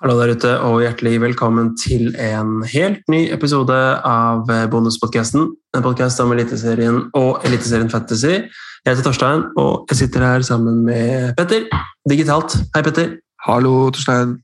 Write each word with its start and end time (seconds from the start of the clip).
Hallo 0.00 0.14
der 0.16 0.30
ute, 0.32 0.50
og 0.64 0.78
hjertelig 0.80 1.18
velkommen 1.20 1.74
til 1.76 2.14
en 2.16 2.62
helt 2.64 3.02
ny 3.12 3.18
episode 3.34 3.74
av 4.08 4.46
Bonuspodkasten. 4.72 5.42
En 5.76 5.82
podkast 5.84 6.22
om 6.24 6.30
Eliteserien 6.32 7.02
og 7.18 7.44
Eliteserien 7.44 7.90
Fantasy. 7.92 8.30
Jeg 8.40 8.88
heter 8.88 9.04
Torstein, 9.04 9.42
og 9.60 9.92
jeg 9.92 9.98
sitter 9.98 10.24
her 10.24 10.46
sammen 10.48 10.78
med 10.86 11.34
Petter, 11.36 11.66
digitalt. 12.08 12.56
Hei, 12.72 12.80
Petter. 12.86 13.10
Hallo, 13.44 13.90
Torstein. 13.92 14.38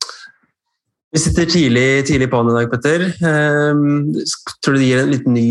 Vi 1.16 1.24
sitter 1.24 1.48
tidlig, 1.48 2.04
tidlig 2.12 2.28
på'n 2.34 2.52
i 2.52 2.58
dag, 2.58 2.68
Petter. 2.74 3.06
Um, 3.24 4.12
tror 4.60 4.76
du 4.76 4.82
det 4.82 4.90
gir 4.90 5.02
en 5.06 5.10
litt 5.14 5.32
ny, 5.38 5.48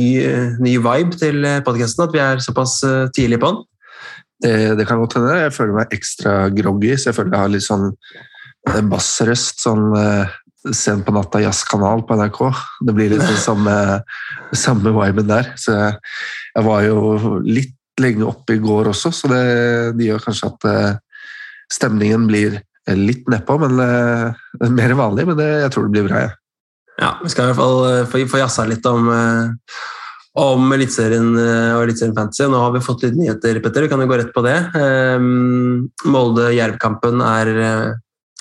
ny 0.61 0.75
vibe 0.85 1.17
til 1.17 1.49
podkasten 1.65 2.05
at 2.05 2.13
vi 2.13 2.21
er 2.27 2.45
såpass 2.45 2.77
eh, 2.85 3.09
tidlig 3.17 3.41
på'n? 3.41 3.57
Det, 4.45 4.55
det, 4.77 4.85
kan 4.85 5.01
godt 5.01 5.17
hende. 5.17 5.33
Jeg 5.47 5.57
føler 5.57 5.79
meg 5.81 5.97
ekstra 5.97 6.37
groggy, 6.53 6.93
så 6.93 7.09
jeg 7.09 7.21
føler 7.23 7.39
jeg 7.39 7.47
har 7.47 7.53
litt 7.57 7.69
sånn 7.71 7.89
bassrøst, 8.65 9.61
sånn 9.63 9.89
uh, 9.95 10.35
sent 10.73 11.05
på 11.05 11.13
natta 11.13 11.41
jazzkanal 11.43 12.03
på 12.07 12.17
NRK. 12.17 12.41
Det 12.87 12.95
blir 12.95 13.11
litt 13.13 13.25
den 13.25 13.41
samme, 13.41 13.73
samme 14.65 14.93
viben 14.95 15.27
der. 15.29 15.51
Så 15.59 15.75
jeg, 15.75 15.97
jeg, 16.55 16.65
var 16.65 16.85
jo 16.87 17.39
litt 17.45 17.75
lenge 18.01 18.27
oppe 18.27 18.57
i 18.57 18.63
går 18.63 18.89
også, 18.91 19.11
så 19.15 19.29
det, 19.31 19.43
det 19.95 20.09
gjør 20.09 20.23
kanskje 20.25 20.51
at 20.51 20.69
uh, 20.69 21.27
stemningen 21.71 22.25
blir 22.29 22.57
litt 22.95 23.29
nedpå, 23.31 23.57
men 23.61 23.79
uh, 23.81 24.69
mer 24.69 24.95
vanlig. 24.97 25.27
Men 25.29 25.39
det, 25.39 25.51
jeg 25.65 25.75
tror 25.75 25.87
det 25.87 25.95
blir 25.95 26.09
bra, 26.09 26.25
jeg. 26.25 26.35
Ja, 26.95 27.11
vi 27.19 27.29
skal 27.31 27.49
i 27.49 27.51
hvert 27.51 27.59
fall 27.59 28.07
få, 28.07 28.23
få 28.31 28.39
jazza 28.39 28.65
litt 28.69 28.85
om 28.87 29.09
om 30.35 30.71
Eliteserien 30.75 31.29
og 31.31 31.81
Eliteserien 31.85 32.15
Fantasy. 32.15 32.43
Nå 32.51 32.59
har 32.59 32.73
vi 32.73 32.81
fått 32.83 33.05
litt 33.05 33.15
nyheter, 33.15 33.59
Petter. 33.63 33.85
Vi 33.85 33.91
kan 33.91 34.01
jo 34.03 34.07
gå 34.09 34.17
rett 34.19 34.33
på 34.35 34.41
det. 34.43 34.55
Molde-Jerv-kampen 36.11 37.23
er 37.23 37.51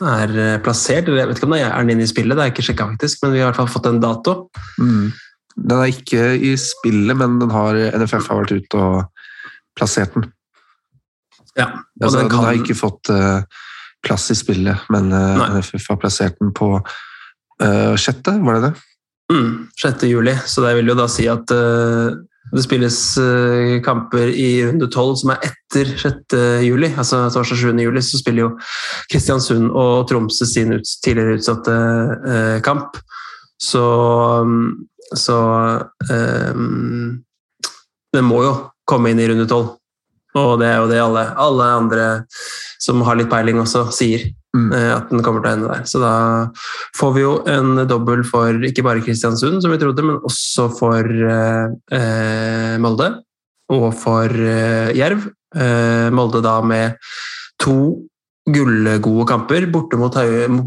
er 0.02 0.32
eh, 0.34 0.60
plassert. 0.62 1.08
Jeg 1.08 1.28
vet 1.28 1.38
ikke 1.38 1.48
om 1.48 1.56
er 1.56 1.70
den 1.70 1.94
inne 1.94 2.06
i 2.06 2.10
spillet, 2.10 2.34
det 2.36 2.44
er 2.44 2.52
ikke 2.52 2.64
sjekka 2.66 2.88
faktisk, 2.94 3.22
men 3.22 3.34
vi 3.34 3.42
har 3.42 3.48
i 3.48 3.50
hvert 3.52 3.60
fall 3.62 3.74
fått 3.76 3.90
en 3.90 4.00
dato. 4.02 4.36
Mm. 4.80 5.12
Den 5.54 5.76
er 5.76 5.92
ikke 5.92 6.32
i 6.34 6.54
spillet, 6.58 7.14
men 7.18 7.38
den 7.42 7.52
har, 7.54 7.78
NFF 7.94 8.30
har 8.30 8.42
vært 8.42 8.56
ute 8.58 8.80
og 8.80 9.28
plassert 9.78 10.16
den. 10.16 10.26
Ja, 11.54 11.68
og 11.70 12.08
altså, 12.08 12.18
den, 12.18 12.32
kan... 12.32 12.40
den, 12.40 12.46
har 12.48 12.58
ikke 12.58 12.74
fått 12.74 13.10
uh, 13.14 13.68
plass 14.02 14.26
i 14.34 14.38
spillet, 14.38 14.88
men 14.90 15.12
uh, 15.14 15.44
NFF 15.54 15.86
har 15.92 16.00
plassert 16.02 16.40
den 16.42 16.50
på 16.56 16.72
uh, 16.74 17.94
sjette, 18.00 18.34
var 18.42 18.58
det 18.58 18.72
det? 18.72 18.72
Mm, 19.30 19.52
6. 19.78 20.06
juli, 20.10 20.34
så 20.50 20.64
det 20.66 20.74
vil 20.80 20.90
jo 20.90 20.98
da 20.98 21.06
si 21.08 21.28
at 21.30 21.54
det 22.52 22.62
spilles 22.62 22.96
uh, 23.18 23.80
kamper 23.84 24.28
i 24.28 24.48
runde 24.66 24.86
12 24.86 25.14
som 25.22 25.32
er 25.34 25.46
etter 25.48 25.90
6. 25.98 26.36
juli. 26.66 26.90
altså 26.92 27.24
Torsdag 27.32 27.60
7. 27.62 27.70
juli 27.82 28.02
så 28.04 28.20
spiller 28.20 28.44
jo 28.44 28.50
Kristiansund 29.10 29.70
og 29.72 30.04
Tromsø 30.10 30.46
sin 30.46 30.76
ut, 30.76 30.90
tidligere 31.04 31.38
utsatte 31.38 31.74
eh, 32.28 32.58
kamp. 32.62 32.98
Så, 33.58 33.82
um, 34.44 34.86
så 35.16 35.38
um, 36.10 37.24
Det 38.12 38.22
må 38.22 38.42
jo 38.44 38.54
komme 38.86 39.10
inn 39.10 39.22
i 39.22 39.28
runde 39.30 39.48
12. 39.48 39.72
Og 40.38 40.54
det 40.60 40.68
er 40.68 40.78
jo 40.82 40.88
det 40.90 41.02
alle, 41.02 41.26
alle 41.38 41.66
andre 41.80 42.06
som 42.82 43.02
har 43.06 43.18
litt 43.18 43.30
peiling 43.32 43.60
også, 43.62 43.86
sier. 43.94 44.28
Mm. 44.54 44.70
Eh, 44.70 44.90
at 44.94 45.10
den 45.10 45.22
kommer 45.26 45.42
til 45.42 45.50
å 45.50 45.56
ende 45.56 45.70
der. 45.72 45.84
Så 45.90 46.00
da 46.02 46.14
får 46.94 47.14
vi 47.16 47.24
jo 47.24 47.34
en 47.50 47.82
dobbel 47.90 48.22
for 48.28 48.62
ikke 48.68 48.86
bare 48.86 49.02
Kristiansund, 49.02 49.60
som 49.62 49.74
vi 49.74 49.80
trodde, 49.82 50.06
men 50.06 50.22
også 50.22 50.68
for 50.78 51.02
eh, 51.02 51.74
eh 51.98 52.76
Molde 52.82 53.10
og 53.74 53.88
for 53.98 54.30
eh, 54.30 54.94
Jerv. 54.94 55.26
Eh, 55.56 56.08
Molde 56.14 56.42
da 56.44 56.60
med 56.62 56.98
to 57.62 58.06
gullgode 58.44 59.26
kamper, 59.26 59.66
borte 59.72 59.98
mot, 59.98 60.14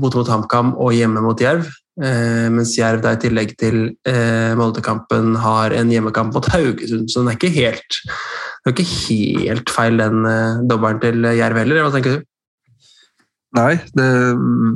borte 0.01 0.19
mot 0.19 0.31
HamKam 0.33 0.73
og 0.75 0.95
hjemme 0.97 1.23
mot 1.23 1.39
Jerv. 1.39 1.69
Eh, 1.97 2.47
mens 2.51 2.75
Jerv 2.77 3.03
da 3.05 3.15
i 3.15 3.21
tillegg 3.21 3.55
til 3.57 3.83
Molde-kampen 4.57 5.35
har 5.41 5.73
en 5.73 5.91
hjemmekamp 5.93 6.35
mot 6.35 6.49
Haugesund, 6.53 7.07
så 7.09 7.21
den 7.21 7.31
er 7.31 7.37
ikke 7.37 7.53
helt, 7.55 8.01
er 8.65 8.73
ikke 8.73 8.89
helt 8.91 9.71
feil, 9.73 10.01
den 10.01 10.25
dobbelen 10.69 10.99
til 11.01 11.29
Jerv 11.37 11.61
heller. 11.61 11.85
Hva 11.85 11.93
tenker 11.95 12.17
du? 12.17 12.25
Nei, 13.57 13.77
det, 13.97 14.07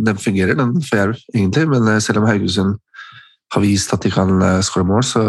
den 0.07 0.21
fungerer, 0.21 0.57
den 0.57 0.73
for 0.81 0.97
Jerv, 0.97 1.19
egentlig. 1.35 1.67
Men 1.69 1.87
eh, 1.91 2.01
selv 2.01 2.21
om 2.21 2.29
Haugesund 2.29 2.79
har 3.53 3.63
vist 3.63 3.93
at 3.93 4.03
de 4.05 4.11
kan 4.13 4.31
eh, 4.41 4.61
skåre 4.65 4.87
mål, 4.87 5.03
så 5.05 5.23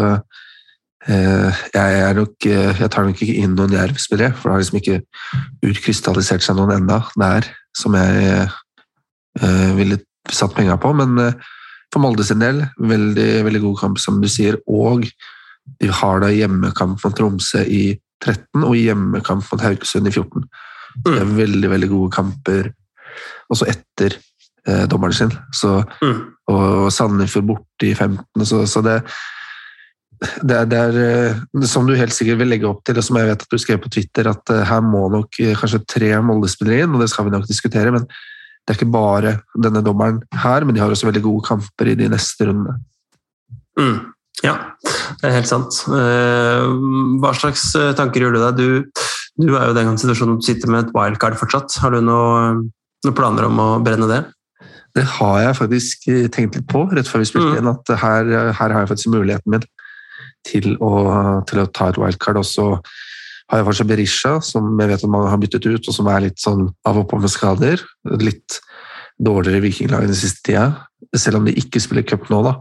eh, 1.05 1.63
jeg, 1.75 2.15
nok, 2.17 2.33
eh, 2.49 2.71
jeg, 2.79 2.89
tar 2.89 3.05
nok 3.07 3.21
ikke 3.21 3.37
inn 3.43 3.55
noen 3.57 3.75
Jerv-spillere. 3.75 4.33
For 4.37 4.49
det 4.49 4.55
har 4.55 4.63
liksom 4.63 4.81
ikke 4.81 5.01
utkrystallisert 5.69 6.45
seg 6.45 6.57
noen 6.57 6.77
enda 6.79 7.03
der 7.19 7.51
som 7.77 7.97
jeg 7.97 8.47
eh, 9.41 9.71
ville 9.77 10.01
satt 10.31 10.55
penger 10.57 10.79
på. 10.81 10.93
Men 10.97 11.17
eh, 11.21 11.49
for 11.93 12.01
Molde 12.01 12.25
sin 12.25 12.41
del, 12.41 12.63
veldig, 12.81 13.31
veldig 13.45 13.65
god 13.67 13.81
kamp, 13.83 14.01
som 14.01 14.21
du 14.21 14.29
sier. 14.31 14.57
Og 14.65 15.05
de 15.79 15.93
har 16.01 16.23
da 16.23 16.33
hjemmekamp 16.33 16.97
mot 17.03 17.17
Tromsø 17.17 17.61
i 17.69 17.85
13 18.23 18.63
og 18.63 18.77
hjemmekamp 18.79 19.45
mot 19.45 19.61
Haugesund 19.61 20.09
i 20.09 20.13
14. 20.15 20.47
Det 21.03 21.19
er 21.19 21.27
mm. 21.27 21.35
veldig, 21.37 21.69
veldig 21.69 21.89
gode 21.91 22.13
kamper 22.13 22.71
også 23.51 23.67
etter 23.71 24.17
eh, 24.67 24.85
dommeren 24.91 25.15
sin. 25.17 25.33
Så, 25.55 25.79
mm. 26.03 26.19
Og 26.53 26.91
Sandefjord 26.93 27.49
borte 27.49 27.89
i 27.89 27.95
15. 27.95 28.45
Så, 28.47 28.65
så 28.69 28.83
det, 28.85 29.01
det, 30.43 30.55
er, 30.55 30.67
det, 30.69 30.79
er, 30.79 30.99
eh, 31.03 31.65
som 31.69 31.87
du 31.87 31.95
helt 31.97 32.15
sikkert 32.15 32.41
vil 32.41 32.51
legge 32.53 32.69
opp 32.69 32.83
til, 32.85 32.97
og 32.99 33.05
som 33.05 33.19
jeg 33.19 33.29
vet 33.29 33.45
at 33.45 33.51
du 33.51 33.61
skrev 33.61 33.81
på 33.83 33.91
Twitter, 33.93 34.29
at 34.31 34.53
eh, 34.53 34.63
her 34.69 34.83
må 34.85 35.05
nok 35.11 35.39
eh, 35.43 35.55
kanskje 35.59 35.83
tre 35.89 36.13
Molde-spillere 36.23 36.85
inn, 36.85 36.95
og 36.95 37.03
det 37.03 37.09
skal 37.11 37.27
vi 37.27 37.35
nok 37.35 37.47
diskutere. 37.49 37.93
men 37.93 38.07
det 38.63 38.71
er 38.71 38.77
ikke 38.79 38.93
bare 38.93 39.31
denne 39.59 39.81
dommeren 39.83 40.21
her, 40.39 40.63
men 40.63 40.75
de 40.75 40.79
har 40.79 40.93
også 40.93 41.09
veldig 41.09 41.23
gode 41.25 41.43
kamper 41.49 41.89
i 41.91 41.97
de 41.99 42.07
neste 42.11 42.47
rundene. 42.47 42.77
Mm. 43.79 43.97
Ja, 44.43 44.53
det 45.19 45.27
er 45.27 45.35
helt 45.35 45.49
sant. 45.49 45.81
Hva 45.83 47.33
slags 47.35 47.65
tanker 47.99 48.23
gjør 48.23 48.37
du 48.37 48.39
deg? 48.39 48.61
Du, 48.61 49.03
du 49.43 49.51
er 49.51 49.67
jo 49.67 49.73
i 49.73 49.77
den 49.77 49.99
situasjonen 49.99 50.39
du 50.39 50.47
sitter 50.47 50.71
med 50.71 50.85
et 50.85 50.95
wildcard 50.95 51.35
fortsatt. 51.41 51.75
Har 51.83 51.91
du 51.91 51.99
noe 52.07 52.63
noen 53.07 53.17
planer 53.17 53.47
om 53.47 53.61
å 53.61 53.69
brenne 53.83 54.09
det? 54.09 54.21
Det 54.93 55.05
har 55.15 55.39
jeg 55.41 55.57
faktisk 55.57 56.09
eh, 56.11 56.27
tenkt 56.33 56.57
litt 56.57 56.67
på 56.69 56.83
rett 56.91 57.09
før 57.09 57.23
vi 57.23 57.29
spilte 57.29 57.55
mm. 57.55 57.57
inn. 57.61 57.71
At 57.71 57.93
her, 58.03 58.29
her, 58.53 58.75
har 58.75 58.83
jeg 58.83 58.91
faktisk 58.91 59.13
muligheten 59.13 59.55
min 59.55 59.65
til 60.45 60.75
å, 60.83 60.93
til 61.49 61.63
å 61.63 61.69
ta 61.73 61.89
et 61.89 61.99
wildcard. 61.99 62.39
Og 62.41 62.47
så 62.47 62.67
har 63.49 63.61
jeg 63.61 63.67
fortsatt 63.69 63.89
Berisha, 63.89 64.35
som 64.45 64.69
jeg 64.79 64.91
vet 64.91 65.05
at 65.05 65.11
mange 65.11 65.31
har 65.31 65.41
byttet 65.41 65.65
ut, 65.65 65.87
og 65.87 65.95
som 65.95 66.09
er 66.11 66.27
litt 66.27 66.41
sånn 66.41 66.67
av 66.89 67.01
og 67.01 67.07
på 67.09 67.19
med 67.21 67.33
skader. 67.33 67.81
Litt 68.21 68.59
dårligere 69.23 69.63
vikinglag 69.63 70.07
den 70.09 70.17
siste 70.17 70.45
tida. 70.45 70.67
Selv 71.15 71.41
om 71.41 71.49
de 71.49 71.55
ikke 71.57 71.81
spiller 71.81 72.05
cup 72.07 72.29
nå, 72.33 72.43
da. 72.45 72.57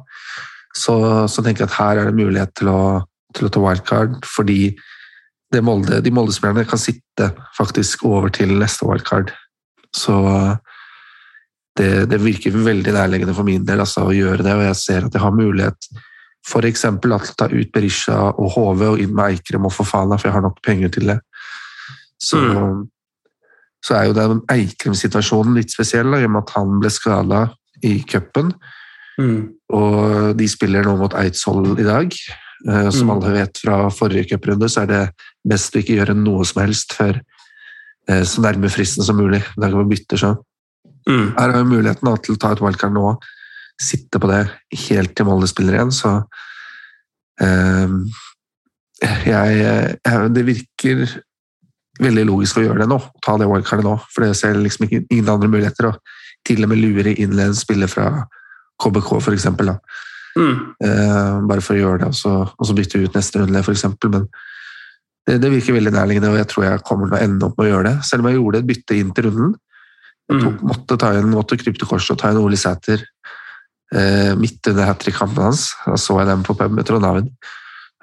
Så, 0.73 0.97
så, 1.29 1.45
tenker 1.45 1.67
jeg 1.67 1.71
at 1.71 1.77
her 1.77 2.01
er 2.01 2.09
det 2.09 2.17
mulighet 2.17 2.55
til 2.57 2.71
å, 2.73 2.81
til 3.37 3.49
å 3.49 3.53
ta 3.53 3.61
wildcard, 3.61 4.23
fordi 4.25 4.75
Molde, 5.61 5.99
de 6.01 6.09
Molde-spillerne 6.09 6.65
kan 6.65 6.81
sitte 6.81 7.27
faktisk 7.59 8.07
over 8.09 8.31
til 8.33 8.55
neste 8.57 8.87
wildcard 8.89 9.35
så 9.97 10.17
det, 11.77 12.07
det, 12.11 12.21
virker 12.21 12.57
veldig 12.65 12.93
nærliggende 12.93 13.35
for 13.37 13.49
min 13.49 13.65
del 13.65 13.81
altså, 13.85 14.07
å 14.09 14.17
gjøre 14.17 14.45
det, 14.45 14.55
og 14.57 14.65
jeg 14.67 14.81
ser 14.81 15.07
at 15.07 15.15
jeg 15.17 15.25
har 15.25 15.37
mulighet 15.37 15.89
f.eks. 16.43 16.85
å 16.91 17.19
ta 17.39 17.49
ut 17.53 17.73
Berisha 17.73 18.19
og 18.33 18.57
HV 18.57 18.83
og 18.91 19.03
inn 19.03 19.15
med 19.15 19.37
Eikrem 19.37 19.69
og 19.69 19.75
Fofana, 19.75 20.19
for 20.19 20.29
jeg 20.29 20.37
har 20.37 20.45
nok 20.45 20.59
penger 20.65 20.93
til 20.93 21.13
det. 21.13 21.19
Så, 22.23 22.39
mm. 22.39 22.83
så 23.87 23.97
er 23.99 24.09
jo 24.09 24.17
den 24.19 24.43
Eikrem-situasjonen 24.53 25.57
litt 25.59 25.75
spesiell, 25.75 26.11
i 26.19 26.27
og 26.27 26.35
med 26.35 26.43
at 26.43 26.55
han 26.59 26.79
ble 26.83 26.93
skada 26.93 27.45
i 27.87 27.95
cupen. 28.11 28.53
Mm. 29.21 29.53
Og 29.77 30.33
de 30.39 30.49
spiller 30.51 30.87
nå 30.87 30.97
mot 30.99 31.15
Eidsvoll 31.19 31.77
i 31.77 31.87
dag. 31.87 32.17
Uh, 32.63 32.91
som 32.95 33.09
mm. 33.09 33.15
alle 33.17 33.31
vet 33.39 33.59
fra 33.59 33.79
forrige 33.91 34.35
cuprunde, 34.35 34.69
så 34.71 34.85
er 34.85 34.91
det 34.91 35.03
best 35.47 35.75
å 35.75 35.81
ikke 35.81 35.97
gjøre 36.01 36.15
noe 36.19 36.45
som 36.47 36.61
helst 36.63 36.95
før 36.95 37.19
Eh, 37.19 37.32
så 38.09 38.43
nærme 38.43 38.71
fristen 38.73 39.05
som 39.07 39.19
mulig. 39.21 39.43
Da 39.55 39.69
kan 39.71 39.83
vi 39.85 39.95
bytte 39.95 40.19
sånn. 40.19 40.41
Mm. 41.09 41.33
Her 41.37 41.51
har 41.51 41.59
vi 41.59 41.71
muligheten 41.71 42.09
da, 42.09 42.17
til 42.23 42.37
å 42.37 42.41
ta 42.41 42.53
et 42.55 42.63
wildcard 42.63 42.95
nå, 42.95 43.15
sitte 43.83 44.21
på 44.23 44.31
det 44.31 44.45
helt 44.87 45.15
til 45.17 45.27
Molde 45.27 45.49
spiller 45.51 45.79
igjen, 45.79 45.93
så 45.95 46.13
um, 47.43 48.05
jeg, 49.03 49.57
jeg, 49.59 50.29
Det 50.37 50.45
virker 50.47 51.03
veldig 52.03 52.27
logisk 52.29 52.61
å 52.61 52.67
gjøre 52.67 52.85
det 52.85 52.91
nå, 52.93 52.99
ta 53.25 53.35
det 53.41 53.49
wildcardet 53.51 53.87
nå, 53.87 53.97
for 54.13 54.25
det 54.25 54.37
ser 54.39 54.59
liksom 54.59 54.87
ikke, 54.87 55.03
ingen 55.11 55.33
andre 55.33 55.51
muligheter. 55.51 55.91
Og 55.91 56.47
til 56.47 56.63
og 56.65 56.71
med 56.73 56.81
lure 56.81 57.15
inn 57.23 57.39
en 57.39 57.55
spiller 57.55 57.91
fra 57.91 58.25
KBK, 58.83 59.11
for 59.23 59.35
eksempel. 59.35 59.73
Da. 59.73 59.99
Mm. 60.39 60.57
Uh, 60.83 61.43
bare 61.51 61.65
for 61.65 61.77
å 61.77 61.83
gjøre 61.83 62.05
det, 62.05 62.13
og 62.15 62.19
så, 62.19 62.33
og 62.47 62.69
så 62.69 62.77
bytte 62.79 63.03
ut 63.03 63.19
neste 63.19 63.43
runde, 63.43 63.65
for 63.67 63.75
eksempel. 63.75 64.15
Men 64.15 64.31
det, 65.29 65.39
det, 65.39 65.51
virker 65.53 65.77
veldig 65.77 65.93
nærliggende, 65.95 66.33
og 66.33 66.41
jeg 66.41 66.49
tror 66.51 66.65
jeg 66.67 66.85
kommer 66.87 67.09
til 67.11 67.17
å 67.19 67.23
ende 67.23 67.47
opp 67.47 67.59
med 67.59 67.69
å 67.69 67.71
gjøre 67.71 67.89
det. 67.89 67.95
Selv 68.09 68.25
om 68.25 68.31
jeg 68.31 68.39
gjorde 68.41 68.63
et 68.63 68.69
bytte 68.71 68.99
inn 68.99 69.13
til 69.15 69.29
runden. 69.29 69.53
Jeg 70.31 70.39
tok, 70.39 70.55
mm. 70.55 70.69
måtte 70.71 70.99
ta 70.99 71.11
inn, 71.19 71.31
måtte 71.31 71.59
krype 71.61 71.79
til 71.79 71.91
korset 71.91 72.15
og 72.15 72.21
ta 72.23 72.31
inn 72.33 72.41
Ole 72.41 72.59
Sæter 72.59 73.05
eh, 73.95 74.33
midt 74.39 74.71
under 74.71 74.89
hat 74.89 75.03
trick-kampen 75.03 75.45
hans. 75.47 75.69
Da 75.87 75.99
så 76.01 76.19
jeg 76.21 76.31
dem 76.31 76.43
på 76.47 76.57
pub 76.59 76.75
med 76.75 76.89
Trondheim. 76.89 77.29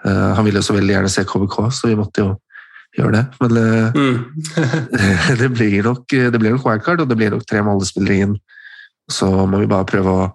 Eh, 0.06 0.30
han 0.38 0.48
ville 0.48 0.64
så 0.64 0.76
veldig 0.78 0.96
gjerne 0.96 1.12
se 1.12 1.26
KBK, 1.28 1.58
så 1.76 1.92
vi 1.92 1.98
måtte 2.00 2.24
jo 2.24 2.34
gjøre 2.98 3.16
det. 3.18 3.26
Men 3.44 3.60
eh, 3.64 4.00
mm. 4.00 4.18
det 5.42 5.52
blir 5.58 5.80
nok 5.90 6.08
det 6.08 6.40
blir 6.40 6.56
nok 6.56 6.68
wildcard, 6.68 7.04
og 7.04 7.12
det 7.12 7.20
blir 7.20 7.36
nok 7.36 7.48
tre 7.50 7.64
Molde-spillere 7.66 8.24
inn 8.24 8.40
Så 9.12 9.28
må 9.50 9.60
vi 9.60 9.70
bare 9.70 9.88
prøve 9.90 10.16
å 10.16 10.30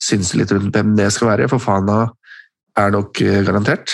synse 0.00 0.38
litt 0.38 0.52
rundt 0.54 0.74
hvem 0.74 0.94
det 0.98 1.10
skal 1.14 1.32
være. 1.34 1.50
For 1.50 1.62
Fana 1.62 2.04
er 2.78 2.94
nok 2.94 3.20
eh, 3.24 3.42
garantert. 3.46 3.92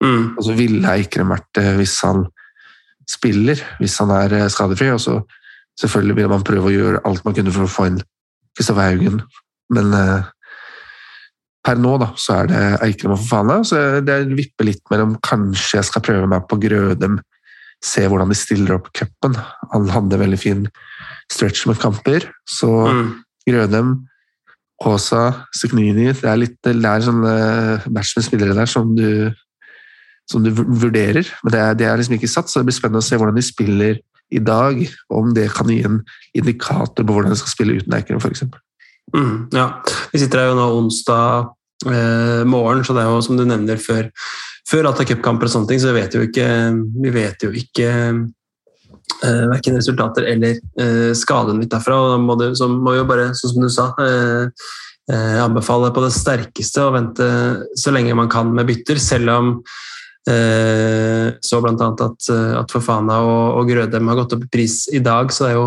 Mm. 0.00 0.36
Og 0.36 0.44
så 0.46 0.56
ville 0.56 0.94
Eikrem 0.94 1.32
vært 1.32 1.48
det 1.58 1.66
hvis 1.80 1.98
han 2.06 2.24
spiller, 3.10 3.60
hvis 3.80 3.98
han 4.00 4.12
er 4.14 4.34
eh, 4.38 4.48
skadefri. 4.52 4.90
Og 4.94 5.00
så 5.02 5.18
selvfølgelig 5.80 6.18
ville 6.18 6.32
man 6.32 6.46
prøve 6.46 6.70
å 6.70 6.74
gjøre 6.74 7.04
alt 7.08 7.24
man 7.26 7.36
kunne 7.36 7.54
for 7.54 7.66
å 7.66 7.72
få 7.72 7.88
inn 7.90 8.02
Kristoffer 8.56 8.90
Haugen. 8.92 9.22
Men 9.74 9.94
eh, 9.96 10.28
per 11.66 11.80
nå 11.80 11.96
da, 12.00 12.12
så 12.18 12.40
er 12.40 12.50
det 12.50 12.62
Eikrem 12.86 13.16
og 13.16 13.20
Fofana. 13.22 13.60
Så 13.66 14.00
det 14.06 14.22
vipper 14.32 14.70
litt 14.70 14.84
mellom 14.92 15.16
kanskje 15.26 15.80
jeg 15.80 15.90
skal 15.90 16.04
prøve 16.06 16.30
meg 16.30 16.46
på 16.50 16.58
Grødem, 16.62 17.18
se 17.84 18.04
hvordan 18.08 18.32
de 18.32 18.36
stiller 18.36 18.76
opp 18.76 18.90
cupen. 18.96 19.36
Han 19.72 19.88
hadde 19.92 20.20
veldig 20.20 20.40
fin 20.40 20.68
stretch 21.32 21.66
med 21.68 21.80
kamper, 21.80 22.30
så 22.48 22.70
Mm. 22.90 23.10
Grødem, 23.48 23.94
Håsa, 24.80 25.46
Seknini 25.56 26.12
Det 26.12 26.28
er 26.28 26.36
litt 26.36 26.56
det 26.64 26.74
er 26.76 27.04
sånne 27.04 27.32
match 27.92 28.14
med 28.16 28.24
spillere 28.24 28.56
der 28.56 28.68
som 28.68 28.94
du, 28.96 29.32
som 30.30 30.44
du 30.44 30.52
vurderer. 30.54 31.26
Men 31.44 31.54
det 31.54 31.60
er, 31.60 31.76
det 31.78 31.88
er 31.88 32.00
liksom 32.00 32.16
ikke 32.16 32.30
satt, 32.30 32.50
så 32.50 32.60
det 32.60 32.70
blir 32.70 32.78
spennende 32.78 33.02
å 33.02 33.06
se 33.06 33.18
hvordan 33.18 33.38
de 33.38 33.44
spiller 33.44 34.00
i 34.30 34.42
dag. 34.42 34.82
Om 35.10 35.34
det 35.36 35.50
kan 35.54 35.70
gi 35.70 35.80
en 35.86 36.00
indikator 36.36 37.06
på 37.06 37.16
hvordan 37.16 37.34
de 37.34 37.40
skal 37.40 37.54
spille 37.54 37.78
uten 37.80 37.96
Eikrem, 37.96 38.22
f.eks. 38.22 38.46
Mm, 39.16 39.50
ja. 39.56 39.70
Vi 40.12 40.22
sitter 40.22 40.44
her 40.44 40.52
jo 40.52 40.58
nå 40.58 40.66
onsdag 40.78 41.50
eh, 41.90 42.42
morgen, 42.46 42.84
så 42.86 42.94
det 42.94 43.04
er 43.04 43.10
jo 43.10 43.22
som 43.26 43.38
du 43.38 43.46
nevner 43.48 43.80
før, 43.82 44.10
før 44.68 44.90
at 44.90 45.00
det 45.00 45.06
er 45.06 45.14
cupkamper 45.14 45.48
og 45.48 45.54
sånne 45.54 45.72
ting, 45.72 45.80
så 45.82 45.90
vi 45.90 45.98
vet 45.98 46.14
jo 46.14 46.26
ikke, 46.26 46.50
vi 47.02 47.14
vet 47.14 47.46
jo 47.46 47.50
ikke 47.62 47.88
eh, 47.90 49.42
verken 49.50 49.80
resultater 49.80 50.28
eller 50.30 50.60
eh, 50.78 51.10
skaden 51.18 51.62
litt 51.62 51.72
derfra. 51.74 51.98
og 51.98 52.14
Da 52.14 52.22
må, 52.22 52.38
det, 52.38 52.52
må 52.70 52.94
jo 53.00 53.08
bare, 53.08 53.32
sånn 53.38 53.56
som 53.56 53.66
du 53.66 53.72
sa, 53.72 53.90
eh, 54.06 54.70
eh, 55.10 55.38
anbefale 55.42 55.90
på 55.94 56.06
det 56.06 56.14
sterkeste 56.14 56.86
å 56.86 56.94
vente 56.94 57.30
så 57.78 57.94
lenge 57.94 58.18
man 58.18 58.30
kan 58.30 58.54
med 58.54 58.70
bytter, 58.70 59.02
selv 59.02 59.34
om 59.34 59.54
så 60.28 61.60
blant 61.64 61.80
annet 61.80 62.02
at, 62.04 62.28
eh, 62.34 62.52
at 62.60 62.72
Fofana 62.72 63.20
og, 63.24 63.60
og 63.60 63.70
Grødem 63.70 64.10
har 64.12 64.18
gått 64.20 64.36
opp 64.36 64.44
i 64.46 64.50
pris 64.52 64.82
i 64.92 65.00
dag, 65.04 65.32
så 65.32 65.46
det 65.46 65.52
er 65.52 65.58
jo 65.58 65.66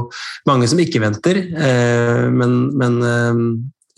mange 0.50 0.70
som 0.70 0.82
ikke 0.84 1.02
venter. 1.04 1.42
Eh, 1.42 2.30
men 2.32 2.56
men 2.78 3.00
eh, 3.10 3.44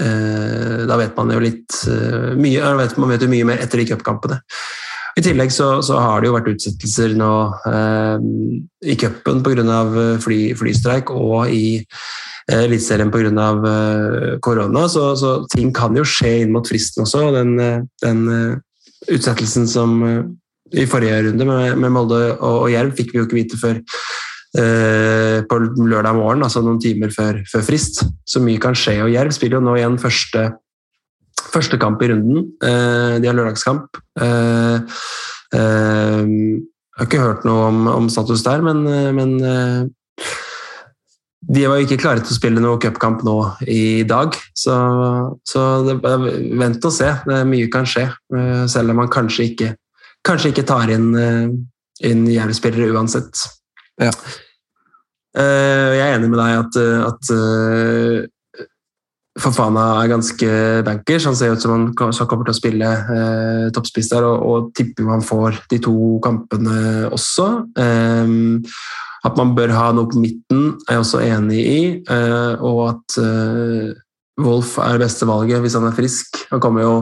eh, 0.08 0.82
da 0.88 1.00
vet 1.02 1.16
man 1.18 1.36
jo 1.36 1.44
litt 1.44 1.80
eh, 1.92 2.34
mye, 2.40 2.74
man 2.98 3.14
vet 3.14 3.26
jo 3.26 3.32
mye 3.32 3.48
mer 3.52 3.64
etter 3.64 3.84
de 3.84 3.90
cupkampene. 3.92 4.42
I 5.16 5.24
tillegg 5.24 5.52
så, 5.56 5.80
så 5.86 5.96
har 6.04 6.20
det 6.20 6.28
jo 6.28 6.36
vært 6.36 6.50
utsettelser 6.52 7.14
nå 7.16 7.32
eh, 7.70 8.24
i 8.92 8.98
cupen 9.00 9.44
pga. 9.46 9.84
Fly, 10.24 10.40
flystreik 10.60 11.12
og 11.14 11.52
i 11.56 11.78
eh, 11.80 12.64
Eliteserien 12.66 13.14
pga. 13.14 13.32
Eh, 13.32 14.34
korona, 14.44 14.90
så, 14.92 15.14
så 15.16 15.38
ting 15.56 15.72
kan 15.76 15.96
jo 15.96 16.04
skje 16.04 16.42
inn 16.44 16.52
mot 16.56 16.68
fristen 16.68 17.06
også. 17.06 17.30
Den, 17.38 17.54
eh, 17.64 17.86
den 18.04 18.26
eh, 18.28 18.58
utsettelsen 19.16 19.72
som 19.72 20.02
eh, 20.04 20.26
i 20.74 20.86
forrige 20.90 21.22
runde 21.28 21.46
med, 21.46 21.76
med 21.78 21.94
Molde 21.94 22.22
og, 22.40 22.64
og 22.66 22.72
Jerv 22.74 22.96
fikk 22.98 23.14
vi 23.14 23.20
jo 23.20 23.28
ikke 23.28 23.38
vite 23.38 23.60
før 23.62 23.82
eh, 24.58 25.40
på 25.46 25.60
lørdag 25.62 26.16
morgen, 26.18 26.46
altså 26.46 26.64
noen 26.66 26.80
timer 26.82 27.14
før, 27.14 27.42
før 27.50 27.66
frist. 27.66 28.04
Så 28.28 28.42
mye 28.44 28.62
kan 28.62 28.78
skje. 28.78 28.98
Og 29.06 29.12
Jerv 29.14 29.36
spiller 29.36 29.60
jo 29.60 29.66
nå 29.66 29.76
igjen 29.80 30.00
første, 30.02 30.48
første 31.52 31.80
kamp 31.82 32.02
i 32.02 32.12
runden. 32.14 32.48
Eh, 32.64 33.18
de 33.22 33.30
har 33.30 33.38
lørdagskamp. 33.38 34.02
Eh, 34.22 34.98
eh, 35.60 36.34
jeg 36.96 37.04
har 37.04 37.10
ikke 37.10 37.24
hørt 37.26 37.46
noe 37.48 37.70
om, 37.70 37.86
om 37.92 38.10
status 38.12 38.46
der, 38.46 38.66
men, 38.66 38.86
eh, 38.88 39.12
men 39.16 39.38
eh, 39.44 40.34
de 41.46 41.66
var 41.70 41.78
jo 41.78 41.86
ikke 41.86 42.02
klare 42.02 42.24
til 42.24 42.34
å 42.34 42.40
spille 42.40 42.62
noe 42.64 42.80
cupkamp 42.82 43.20
nå 43.28 43.36
i 43.70 44.02
dag, 44.08 44.34
så, 44.58 44.76
så 45.46 45.66
det, 45.86 46.00
vent 46.02 46.88
og 46.88 46.94
se. 46.96 47.12
Mye 47.46 47.68
kan 47.70 47.86
skje, 47.86 48.08
selv 48.72 48.96
om 48.96 49.04
man 49.04 49.12
kanskje 49.14 49.46
ikke, 49.52 49.68
kanskje 50.26 50.52
ikke 50.54 50.66
tar 50.68 50.90
inn, 50.94 51.12
eh, 51.16 51.48
inn 52.10 52.26
Jerv-spillere 52.28 52.92
uansett. 52.96 53.46
Ja. 54.02 54.12
Eh, 55.36 55.92
Jeg 55.96 56.06
er 56.06 56.16
enig 56.18 56.30
med 56.32 56.40
deg 56.40 56.60
at, 56.64 56.76
eh, 56.80 57.06
at 57.12 58.30
Fofana 59.36 60.02
er 60.02 60.08
ganske 60.14 60.50
bankers. 60.88 61.26
Han 61.28 61.36
ser 61.36 61.52
ut 61.52 61.62
som 61.62 61.72
han 61.74 61.88
kommer 61.96 62.46
til 62.48 62.54
å 62.54 62.56
spille 62.56 62.88
eh, 62.88 63.66
toppspiss 63.76 64.14
der, 64.14 64.24
og, 64.24 64.46
og 64.48 64.70
tipper 64.78 65.04
man 65.04 65.20
han 65.20 65.28
får 65.28 65.58
de 65.74 65.80
to 65.84 65.96
kampene 66.24 67.10
også. 67.12 67.50
Eh, 67.76 68.32
at 69.26 69.38
man 69.40 69.52
bør 69.58 69.74
ha 69.76 69.90
noe 69.92 70.08
på 70.08 70.22
midten, 70.22 70.76
er 70.88 70.96
jeg 70.96 71.04
også 71.04 71.22
enig 71.26 71.62
i. 71.66 71.80
eh, 72.08 72.64
og 72.64 72.82
at 72.94 73.18
eh, 73.20 73.92
Wolf 74.46 74.78
er 74.84 74.96
det 74.96 75.06
beste 75.06 75.28
valget 75.28 75.62
hvis 75.64 75.76
han 75.80 75.88
er 75.90 75.96
frisk. 75.96 76.42
Han 76.52 76.62
kommer 76.64 76.84
jo 76.86 76.96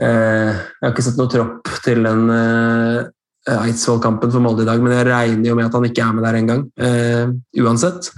Jeg 0.00 0.54
har 0.82 0.90
ikke 0.90 1.04
sett 1.06 1.18
noe 1.20 1.30
tropp 1.30 1.68
til 1.84 2.00
den 2.02 2.24
eh, 2.34 3.04
Eidsvoll-kampen 3.52 4.32
for 4.32 4.42
Molde 4.42 4.64
i 4.64 4.68
dag, 4.68 4.80
men 4.82 4.94
jeg 4.96 5.06
regner 5.08 5.50
jo 5.50 5.58
med 5.58 5.68
at 5.68 5.76
han 5.76 5.86
ikke 5.86 6.06
er 6.06 6.16
med 6.16 6.24
der 6.24 6.38
engang. 6.38 6.64
Eh, 6.80 7.34
uansett. 7.60 8.08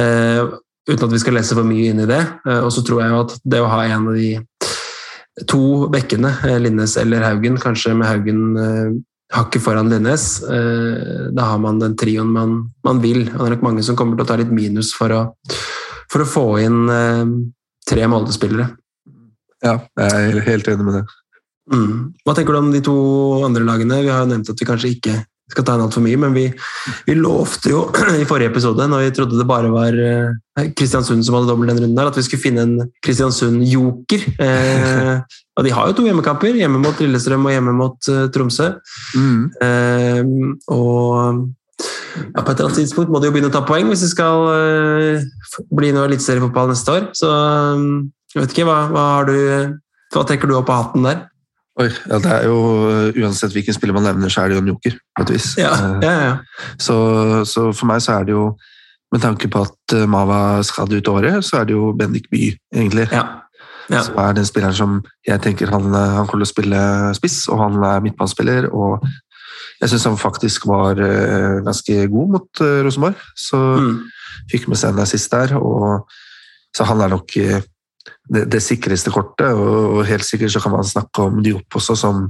Eh, 0.00 0.42
uten 0.86 1.08
at 1.08 1.14
vi 1.14 1.20
skal 1.22 1.34
lese 1.34 1.56
for 1.56 1.66
mye 1.66 1.90
inn 1.90 2.04
i 2.04 2.08
det. 2.08 2.22
Eh, 2.46 2.62
og 2.62 2.70
så 2.74 2.84
tror 2.86 3.02
jeg 3.02 3.12
jo 3.12 3.24
at 3.24 3.34
det 3.42 3.62
å 3.62 3.72
ha 3.72 3.82
en 3.88 4.08
av 4.12 4.16
de 4.16 4.30
to 5.50 5.90
bekkene, 5.92 6.30
eh, 6.46 6.60
Linnes 6.62 6.96
eller 7.00 7.26
Haugen, 7.26 7.58
kanskje 7.60 7.96
med 7.98 8.08
Haugen 8.08 8.42
eh, 8.62 8.94
hakket 9.34 9.64
foran 9.64 9.90
Linnes, 9.90 10.42
eh, 10.46 11.26
da 11.34 11.50
har 11.50 11.58
man 11.58 11.82
den 11.82 11.98
trioen 11.98 12.30
man, 12.30 12.56
man 12.86 13.02
vil. 13.02 13.26
Og 13.26 13.40
det 13.40 13.50
er 13.50 13.56
nok 13.56 13.66
mange 13.66 13.84
som 13.84 13.98
kommer 13.98 14.16
til 14.16 14.24
å 14.24 14.30
ta 14.30 14.38
litt 14.38 14.54
minus 14.54 14.94
for 14.94 15.12
å, 15.12 15.22
for 16.06 16.22
å 16.22 16.30
få 16.30 16.46
inn 16.62 16.84
eh, 16.86 17.24
tre 17.86 18.06
Molde-spillere. 18.10 18.70
Ja, 19.64 19.78
jeg 19.96 20.34
er 20.34 20.44
helt 20.50 20.68
enig 20.68 20.84
med 20.84 21.00
det. 21.00 21.06
Mm. 21.72 21.94
Hva 22.22 22.34
tenker 22.36 22.54
du 22.54 22.60
om 22.60 22.74
de 22.74 22.82
to 22.84 22.96
andre 23.46 23.64
lagene? 23.66 24.02
Vi 24.04 24.12
har 24.12 24.22
jo 24.22 24.30
nevnt 24.30 24.52
at 24.52 24.60
vi 24.60 24.68
kanskje 24.68 24.92
ikke 24.94 25.16
skal 25.50 25.62
ta 25.62 25.76
inn 25.76 25.84
altfor 25.84 26.02
mye, 26.02 26.18
men 26.18 26.34
vi, 26.34 26.44
vi 27.06 27.14
lovte 27.14 27.70
jo 27.70 27.84
i 28.22 28.26
forrige 28.26 28.50
episode, 28.50 28.86
når 28.90 29.04
vi 29.04 29.12
trodde 29.14 29.38
det 29.38 29.46
bare 29.46 29.70
var 29.70 29.94
eh, 29.94 30.70
Kristiansund 30.74 31.22
som 31.26 31.38
hadde 31.38 31.50
dobbelt 31.52 31.70
den 31.70 31.84
runden, 31.84 31.98
der, 31.98 32.10
at 32.10 32.18
vi 32.18 32.24
skulle 32.26 32.42
finne 32.42 32.64
en 32.66 32.88
Kristiansund-joker. 33.06 34.26
Eh, 34.42 35.36
og 35.56 35.66
de 35.66 35.74
har 35.74 35.90
jo 35.90 36.00
to 36.00 36.08
hjemmekamper, 36.08 36.58
hjemme 36.58 36.82
mot 36.82 36.98
Lillestrøm 37.02 37.46
og 37.46 37.54
hjemme 37.54 37.76
mot 37.78 38.10
uh, 38.10 38.26
Tromsø. 38.34 38.72
Mm. 39.14 39.46
Eh, 39.62 40.20
og 40.74 41.46
ja, 42.16 42.42
på 42.42 42.50
et 42.50 42.56
eller 42.56 42.66
annet 42.66 42.78
tidspunkt 42.80 43.12
må 43.12 43.20
de 43.20 43.28
jo 43.28 43.34
begynne 43.34 43.50
å 43.50 43.54
ta 43.54 43.62
poeng 43.68 43.88
hvis 43.90 44.04
det 44.04 44.10
skal 44.12 44.46
uh, 44.48 45.24
bli 45.76 45.92
noe 45.94 46.08
eliteseriefotball 46.08 46.70
neste 46.72 46.94
år. 46.98 47.08
Så 47.16 47.30
eh, 47.30 47.86
jeg 48.34 48.42
vet 48.42 48.52
ikke, 48.56 48.66
hva, 48.68 48.78
hva, 48.92 49.04
har 49.16 49.24
du, 49.28 49.36
hva 50.14 50.24
tenker 50.28 50.48
du 50.50 50.56
opp 50.58 50.68
av 50.72 50.82
hatten 50.84 51.06
der? 51.06 51.24
Oi, 51.78 51.90
ja, 52.08 52.18
det 52.24 52.30
er 52.32 52.44
jo 52.48 52.56
uh, 52.88 53.18
Uansett 53.20 53.52
hvilken 53.52 53.74
spiller 53.76 53.92
man 53.92 54.06
nevner, 54.08 54.30
så 54.32 54.40
er 54.42 54.48
det 54.48 54.56
jo 54.56 54.62
en 54.62 54.70
joker. 54.72 54.94
på 55.16 55.26
et 55.26 55.32
vis. 55.34 55.50
Ja, 55.60 55.72
Eh, 55.76 56.04
ja, 56.06 56.12
ja. 56.30 56.36
Så, 56.80 56.94
så 57.44 57.66
for 57.76 57.86
meg 57.90 58.00
så 58.00 58.14
er 58.16 58.24
det 58.24 58.32
jo 58.32 58.46
Med 59.12 59.20
tanke 59.22 59.46
på 59.52 59.60
at 59.62 59.92
uh, 59.94 60.06
Mava 60.08 60.62
skal 60.66 60.88
ut 60.96 61.08
året, 61.12 61.44
så 61.44 61.60
er 61.60 61.68
det 61.68 61.76
jo 61.76 61.92
Bendik 61.92 62.30
By, 62.32 62.48
egentlig. 62.74 63.08
ja. 63.12 63.26
Ja. 63.88 64.00
Som 64.02 64.16
er 64.18 64.32
den 64.34 64.44
spilleren 64.48 64.74
som 64.74 64.96
jeg 65.28 65.38
tenker 65.44 65.70
han, 65.70 65.84
han 65.94 66.26
kommer 66.26 66.42
til 66.42 66.48
å 66.48 66.50
spille 66.50 66.78
spiss, 67.14 67.36
og 67.46 67.60
han 67.60 67.76
er 67.86 68.00
midtbanespiller. 68.02 68.66
Og 68.74 69.04
jeg 69.78 69.92
syns 69.92 70.08
han 70.08 70.16
faktisk 70.18 70.66
var 70.66 70.98
ganske 71.62 72.08
god 72.10 72.32
mot 72.34 72.62
Rosenborg. 72.82 73.14
Så 73.38 73.60
Mm. 73.78 74.00
fikk 74.50 74.66
med 74.66 74.80
seg 74.80 74.90
en 74.90 75.04
assist 75.04 75.30
der. 75.30 75.54
Og, 75.60 76.02
så 76.74 76.82
han 76.90 77.00
er 77.06 77.14
nok 77.14 77.30
det, 78.32 78.44
det 78.52 78.62
sikreste 78.64 79.12
kortet, 79.14 79.52
og, 79.54 80.02
helt 80.08 80.26
sikkert 80.26 80.54
så 80.54 80.62
kan 80.64 80.74
man 80.74 80.86
snakke 80.86 81.26
om 81.28 81.42
Diop 81.44 81.78
også, 81.78 81.96
som 81.98 82.24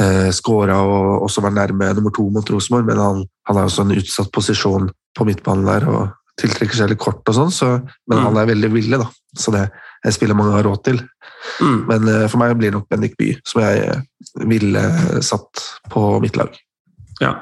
eh, 0.00 0.30
skåra 0.34 0.78
og 0.84 1.26
også 1.26 1.44
var 1.44 1.54
nærme 1.56 1.92
nummer 1.96 2.14
to 2.14 2.28
mot 2.32 2.50
Rosenborg, 2.50 2.86
men 2.88 3.02
han, 3.02 3.24
han 3.48 3.60
har 3.60 3.68
også 3.68 3.86
en 3.86 3.96
utsatt 3.96 4.32
posisjon 4.32 4.90
på 5.16 5.26
midtbanen 5.28 5.68
der 5.68 5.88
og 5.90 6.14
tiltrekker 6.40 6.76
seg 6.76 6.90
litt 6.92 7.00
kort 7.00 7.24
og 7.28 7.36
sånn, 7.36 7.52
så, 7.52 7.68
men 8.08 8.18
Mm. 8.18 8.24
han 8.28 8.36
er 8.42 8.50
veldig 8.52 8.72
villig, 8.72 8.98
da. 9.00 9.08
Så 9.36 9.52
det 9.54 9.66
er 10.04 10.12
spiller 10.12 10.36
mange 10.36 10.52
har 10.52 10.64
råd 10.64 10.82
til. 10.84 11.00
Mm. 11.60 11.78
Men 11.88 12.08
eh, 12.12 12.28
for 12.28 12.40
meg 12.42 12.56
blir 12.58 12.70
det 12.70 12.76
nok 12.76 12.88
Bendik 12.92 13.16
Bye, 13.16 13.40
som 13.48 13.62
jeg 13.64 13.88
eh, 13.88 14.44
ville 14.48 14.82
satt 15.24 15.64
på 15.92 16.20
mitt 16.20 16.36
lag. 16.36 16.52
Ja, 17.20 17.32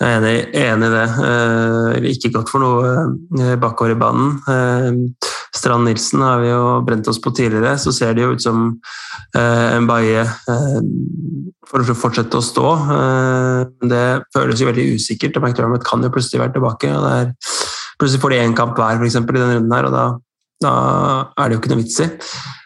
jeg 0.00 0.10
er 0.10 0.18
enig, 0.18 0.34
enig 0.58 0.88
i 0.88 0.94
det. 0.96 1.04
Eh, 1.28 2.08
ikke 2.10 2.32
godt 2.34 2.50
for 2.50 2.64
noe 2.64 2.94
eh, 3.38 3.54
bakover 3.62 3.94
i 3.94 3.98
banen. 4.00 4.32
Eh, 4.50 5.28
Strand 5.64 5.88
Nilsen 5.88 6.20
har 6.20 6.42
vi 6.44 6.50
jo 6.50 6.64
brent 6.84 7.08
oss 7.08 7.16
på 7.24 7.32
tidligere, 7.32 7.78
så 7.80 7.92
ser 7.96 8.12
det 8.12 8.26
jo 8.26 8.34
ut 8.36 8.42
som 8.44 8.66
eh, 9.32 9.68
en 9.78 9.86
baie 9.88 10.20
eh, 10.20 10.80
for 11.70 11.80
å 11.80 11.96
fortsette 11.96 12.36
å 12.36 12.44
stå. 12.44 12.72
Eh, 12.98 13.60
det 13.88 14.04
føles 14.36 14.60
jo 14.60 14.68
veldig 14.68 14.84
usikkert. 14.98 15.40
McDermott 15.40 15.86
kan 15.88 16.04
jo 16.04 16.12
plutselig 16.12 16.42
være 16.42 16.58
tilbake. 16.58 16.92
og 16.92 17.06
det 17.08 17.14
er, 17.22 17.32
Plutselig 17.94 18.20
får 18.20 18.34
de 18.34 18.42
én 18.42 18.56
kamp 18.58 18.76
hver 18.76 18.98
for 18.98 19.06
eksempel, 19.08 19.38
i 19.38 19.40
denne 19.40 19.56
runden, 19.56 19.72
her, 19.78 19.88
og 19.88 19.94
da, 19.94 20.04
da 20.64 20.74
er 21.38 21.48
det 21.48 21.56
jo 21.56 21.62
ikke 21.62 21.72
noe 21.72 21.80
vits 21.80 22.00
i. 22.04 22.10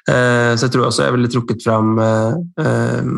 Eh, 0.09 0.53
Så 0.57 0.67
jeg 0.67 0.73
tror 0.75 0.87
også 0.89 1.05
jeg 1.05 1.15
ville 1.15 1.31
trukket 1.31 1.65
fram 1.67 1.99
eh, 2.01 2.39
eh, 2.65 3.11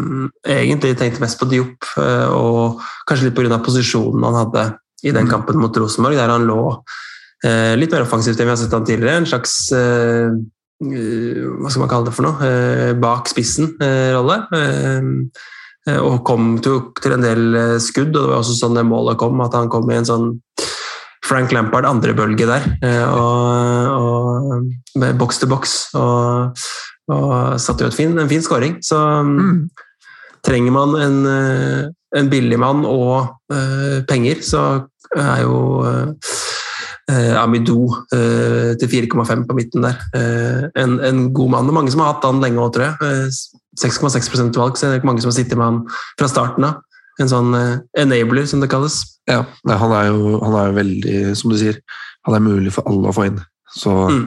Egentlig 0.59 0.97
tenkte 0.99 1.23
mest 1.23 1.39
på 1.41 1.47
Diop, 1.49 1.87
og 2.35 2.83
kanskje 3.09 3.31
litt 3.31 3.39
pga. 3.39 3.63
posisjonen 3.65 4.27
han 4.27 4.41
hadde 4.45 4.65
i 5.07 5.15
den 5.15 5.25
Mm. 5.25 5.31
kampen 5.31 5.57
mot 5.63 5.77
Rosenborg, 5.81 6.19
der 6.19 6.29
han 6.29 6.45
lå 6.51 6.83
litt 7.43 7.95
mer 7.95 8.05
offensivt 8.05 8.41
enn 8.41 8.51
vi 8.51 8.53
har 8.53 8.59
sett 8.61 8.75
han 8.77 8.87
tidligere. 8.89 9.23
En 9.23 9.29
slags 9.29 9.55
eh, 9.73 10.29
eh, 10.85 11.39
hva 11.61 11.71
skal 11.71 11.85
man 11.85 11.93
kalle 11.93 12.11
det 12.11 12.17
for 12.17 12.27
noe? 12.27 12.51
Eh, 12.51 12.93
bak 13.01 13.31
spissen-rolle. 13.33 14.43
og 15.91 16.17
kom 16.29 16.59
til, 16.61 17.15
en 17.15 17.25
del 17.25 17.57
skudd, 17.81 18.13
og 18.13 18.21
det 18.21 18.29
var 18.29 18.43
også 18.43 18.59
sånn 18.59 18.77
det 18.77 18.85
målet 18.85 19.19
kom, 19.19 19.41
at 19.41 19.57
han 19.57 19.71
kom 19.73 19.89
i 19.91 19.97
en 19.97 20.07
sånn 20.07 20.27
Frank 21.25 21.53
Lampard 21.55 21.87
andre 21.89 22.13
bølge 22.17 22.47
der, 22.49 22.65
og, 23.15 23.97
og 23.97 24.99
med 25.01 25.19
boks 25.19 25.41
til 25.41 25.51
boks. 25.51 25.75
Og, 25.97 26.61
og 27.11 27.33
satte 27.63 27.87
jo 27.87 27.95
fin, 27.95 28.13
en 28.19 28.29
fin 28.31 28.45
scoring. 28.45 28.77
Så 28.85 28.99
mm. 28.99 29.71
trenger 30.47 30.75
man 30.75 30.95
en, 31.01 31.19
en 32.17 32.31
billig 32.31 32.59
mann 32.59 32.85
og 32.89 33.37
uh, 33.53 34.01
penger, 34.09 34.43
så 34.43 34.65
er 35.17 35.43
jo 35.45 35.57
uh, 35.83 35.91
eh, 35.91 36.33
Amidou 37.41 37.89
eh, 38.15 38.77
til 38.81 38.91
4,5 39.09 39.47
på 39.49 39.57
midten 39.57 39.87
der. 39.87 39.99
Eh, 40.17 40.69
en, 40.83 40.99
en, 41.05 41.25
god 41.35 41.51
mann. 41.55 41.69
Er 41.69 41.77
mange 41.77 41.93
som 41.93 42.03
har 42.05 42.15
hatt 42.15 42.27
han 42.27 42.43
lenge 42.43 42.61
òg, 42.63 42.75
tror 42.75 42.91
jeg. 42.91 43.31
6,6 43.81 44.31
eh, 44.35 44.51
valg, 44.59 44.77
så 44.77 44.87
det 44.87 44.93
er 44.93 45.01
ikke 45.01 45.11
mange 45.11 45.25
som 45.25 45.31
har 45.31 45.39
sittet 45.39 45.59
med 45.59 45.67
han 45.67 45.81
fra 46.19 46.29
starten 46.31 46.69
av. 46.69 46.85
En 47.21 47.31
sånn 47.31 47.57
eh, 47.57 47.81
enabler, 48.03 48.47
som 48.49 48.63
det 48.63 48.71
kalles. 48.73 49.01
Ja, 49.31 49.43
han 49.69 49.97
er, 49.97 50.11
jo, 50.11 50.39
han 50.43 50.57
er 50.59 50.71
jo 50.71 50.79
veldig, 50.79 51.17
som 51.39 51.53
du 51.53 51.59
sier, 51.61 51.81
han 52.27 52.37
er 52.37 52.45
mulig 52.45 52.73
for 52.75 52.89
alle 52.91 53.11
å 53.11 53.17
få 53.17 53.29
inn. 53.31 53.43
Så 53.71 53.93
mm. 54.11 54.25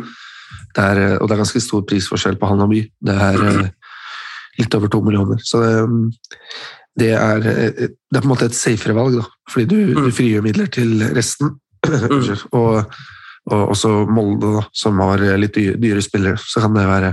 det 0.78 0.86
er, 0.86 1.02
og 1.18 1.28
det 1.28 1.36
er 1.36 1.44
ganske 1.44 1.64
stor 1.64 1.84
prisforskjell 1.90 2.40
på 2.40 2.52
han 2.52 2.64
og 2.64 2.72
by. 2.72 2.84
Det 3.10 3.18
er 3.30 3.42
mm. 3.42 3.66
litt 4.62 4.78
over 4.80 4.92
to 4.94 5.04
millioner. 5.06 5.42
Så 5.44 5.64
det, 5.64 5.74
det, 7.00 7.12
er, 7.18 7.44
det 7.44 7.90
er 7.90 8.22
på 8.22 8.26
en 8.28 8.32
måte 8.32 8.48
et 8.52 8.58
safere 8.58 8.96
valg, 8.98 9.20
da. 9.20 9.28
Fordi 9.52 9.68
du, 9.70 9.78
mm. 9.92 10.08
du 10.08 10.16
frigjør 10.16 10.48
midler 10.48 10.72
til 10.72 11.04
resten. 11.18 11.58
Mm. 11.94 12.38
og, 12.56 12.94
og 13.52 13.72
også 13.74 13.90
Molde, 14.08 14.54
da, 14.56 14.62
som 14.72 15.02
har 15.04 15.20
litt 15.36 15.58
dyre 15.58 16.02
spillere. 16.02 16.40
Så 16.40 16.62
kan 16.64 16.78
det 16.78 16.86
være 16.88 17.10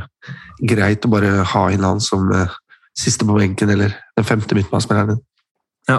greit 0.63 1.07
å 1.07 1.13
bare 1.13 1.45
ha 1.53 1.63
inn 1.73 1.87
han 1.87 2.03
som 2.05 2.31
eh, 2.35 2.59
siste 2.97 3.27
på 3.27 3.37
benken, 3.39 3.73
eller 3.73 3.95
den 4.19 4.27
femte 4.29 4.57
midtbanespilleren 4.57 5.15
din. 5.15 5.23
Ja, 5.89 5.99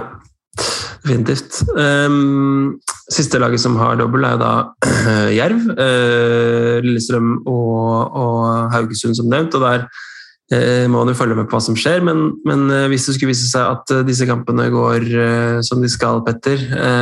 definitivt. 1.04 1.63
Um, 1.75 2.78
siste 3.12 3.42
laget 3.42 3.63
som 3.63 3.75
har 3.80 3.98
dobbel, 4.00 4.28
er 4.28 4.40
da 4.42 4.54
uh, 4.86 5.30
Jerv. 5.40 5.66
Uh, 5.74 6.78
Lillestrøm 6.86 7.42
og, 7.50 8.16
og, 8.22 8.72
Haugesund, 8.75 9.18
som 9.18 9.30
nevnt. 9.32 9.58
og 9.58 9.66
der 9.66 9.88
uh, 9.88 10.86
må 10.92 11.01
man 11.01 11.12
jo 11.12 11.18
følge 11.18 11.40
med 11.40 11.50
på 11.50 11.58
hva 11.58 11.66
som 11.66 11.80
skjer, 11.80 12.04
men, 12.06 12.30
men 12.48 12.68
hvis 12.92 13.10
det 13.10 13.18
skulle 13.18 13.34
vise 13.34 13.50
seg 13.50 13.75
at 13.75 13.96
disse 14.08 14.28
kampene 14.30 14.70
går 14.74 15.10
som 15.66 15.84
de 15.84 15.90
skal, 15.92 16.24
Petter 16.28 16.60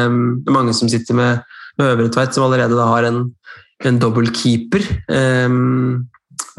um, 0.08 0.40
Det 0.40 0.52
er 0.52 0.60
mange 0.62 0.76
som 0.78 0.90
sitter 0.92 1.18
med 1.18 1.58
med 1.80 1.94
Øvre 1.94 2.10
Tveit, 2.14 2.36
som 2.36 2.46
allerede 2.46 2.78
da 2.78 2.88
har 2.92 3.08
en, 3.08 3.22
en 3.88 4.00
dobbeltkeeper. 4.02 4.86
Um, 5.08 6.10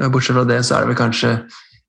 bortsett 0.08 0.38
fra 0.38 0.46
det 0.48 0.62
så 0.64 0.76
er 0.76 0.84
det 0.84 0.94
vel 0.94 1.00
kanskje 1.00 1.34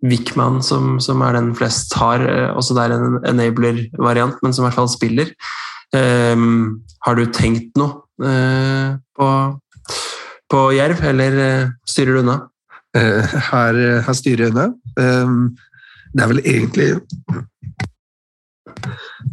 Wickman 0.02 0.62
som, 0.66 0.96
som 1.00 1.22
er 1.22 1.36
den 1.38 1.52
flest 1.56 1.94
har. 2.00 2.24
Eh, 2.26 2.50
også 2.58 2.76
der 2.78 2.96
en 2.96 3.20
enabler-variant, 3.30 4.40
men 4.42 4.54
som 4.54 4.66
i 4.66 4.70
hvert 4.70 4.80
fall 4.80 4.90
spiller. 4.92 5.34
Um, 5.94 6.82
har 7.06 7.18
du 7.18 7.26
tenkt 7.36 7.76
noe 7.78 8.00
uh, 8.24 8.96
på, 9.18 9.28
på 10.50 10.62
Jerv, 10.78 11.04
eller 11.04 11.38
uh, 11.38 11.74
styrer 11.86 12.16
du 12.16 12.22
unna? 12.24 12.38
Uh, 12.98 13.22
her, 13.52 13.80
her, 14.08 14.16
styrer 14.18 14.48
jeg 14.48 14.56
unna. 14.56 14.72
Um, 14.98 15.52
det 16.16 16.24
er 16.24 16.32
vel 16.32 16.42
egentlig 16.44 16.90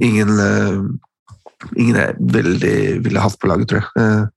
ingen 0.05 0.37
ingen 1.77 1.99
jeg 1.99 2.17
veldig 2.35 2.79
ville 3.05 3.23
hatt 3.23 3.39
på 3.41 3.51
laget, 3.51 3.73
tror 3.73 3.83
jeg. 3.83 4.29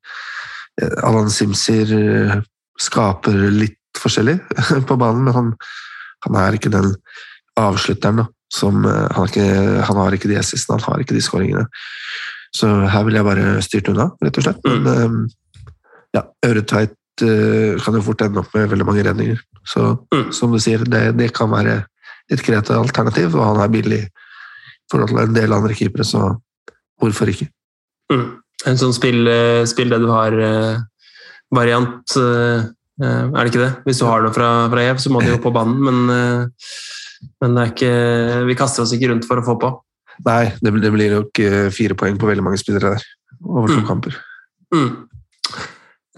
Eh, 0.81 0.97
Alan 1.05 1.31
Simsir 1.33 1.91
eh, 1.95 2.37
skaper 2.81 3.37
litt 3.53 3.79
forskjellig 3.99 4.37
på 4.89 4.97
banen, 4.99 5.25
men 5.27 5.35
han, 5.35 5.51
han 6.27 6.39
er 6.43 6.57
ikke 6.57 6.73
den 6.73 6.93
avslutteren. 7.59 8.23
Da, 8.23 8.27
som, 8.51 8.81
eh, 8.87 9.05
han, 9.15 9.29
ikke, 9.29 9.49
han, 9.87 10.01
har 10.01 10.17
ikke 10.17 10.31
de 10.31 10.39
assistene, 10.41 10.81
han 10.81 10.95
har 10.95 11.03
ikke 11.03 11.17
de 11.17 11.23
skåringene. 11.25 11.67
Så 12.55 12.67
her 12.91 13.05
vil 13.07 13.15
jeg 13.15 13.27
bare 13.27 13.61
styrt 13.63 13.91
unna, 13.93 14.09
rett 14.19 14.41
og 14.41 14.47
slett. 14.47 14.65
Men 14.65 15.13
mm. 15.13 15.21
ja, 16.17 16.25
Øretveit 16.49 16.97
kan 17.21 17.95
jo 17.95 18.01
fort 18.01 18.23
ende 18.25 18.41
opp 18.41 18.55
med 18.55 18.71
veldig 18.71 18.85
mange 18.87 19.03
redninger. 19.05 19.39
Så 19.67 19.93
mm. 20.11 20.31
som 20.35 20.51
du 20.51 20.57
sier, 20.59 20.81
det, 20.89 21.03
det 21.19 21.29
kan 21.37 21.51
være 21.51 21.77
et 22.31 22.43
greit 22.43 22.71
alternativ, 22.73 23.35
og 23.37 23.45
han 23.45 23.61
er 23.61 23.71
billig 23.71 23.99
i 24.01 24.09
forhold 24.91 25.13
til 25.13 25.21
en 25.21 25.35
del 25.35 25.55
andre 25.55 25.77
keepere, 25.77 26.07
så 26.07 26.31
Hvorfor 27.01 27.31
ikke? 27.31 27.47
Mm. 28.11 28.41
En 28.69 28.77
sånn 28.77 28.93
spill, 28.93 29.25
eh, 29.27 29.63
spill 29.69 29.89
det 29.89 30.01
du 30.03 30.09
har-variant, 30.11 32.17
eh, 32.21 32.65
eh, 33.01 33.23
er 33.25 33.41
det 33.41 33.49
ikke 33.49 33.63
det? 33.63 33.71
Hvis 33.87 34.01
du 34.01 34.05
har 34.05 34.21
noe 34.21 34.33
fra, 34.35 34.49
fra 34.69 34.83
Ev, 34.85 35.01
så 35.01 35.13
må 35.13 35.23
du 35.23 35.31
jo 35.31 35.41
på 35.45 35.53
banen, 35.55 35.79
men, 35.81 36.51
men 37.41 37.57
det 37.57 37.71
ikke, 37.73 37.93
vi 38.49 38.57
kaster 38.59 38.85
oss 38.85 38.93
ikke 38.93 39.13
rundt 39.13 39.29
for 39.29 39.41
å 39.41 39.45
få 39.45 39.57
på. 39.61 39.73
Nei, 40.27 40.51
det, 40.61 40.75
det 40.83 40.93
blir 40.93 41.17
nok 41.17 41.41
fire 41.73 41.97
poeng 41.97 42.19
på 42.21 42.29
veldig 42.29 42.45
mange 42.45 42.61
spillere 42.61 42.93
der, 42.93 43.07
over 43.41 43.71
to 43.71 43.81
mm. 43.81 43.87
kamper. 43.87 44.19
Mm. 44.75 44.91